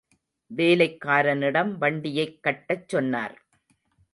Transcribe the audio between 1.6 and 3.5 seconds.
வண்டியைக் கட்டச் சொன்னார்.